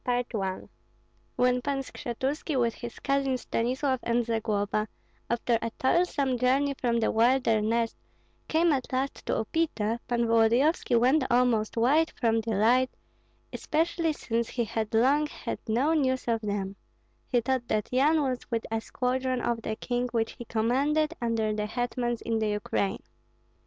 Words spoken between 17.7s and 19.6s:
Yan was with a squadron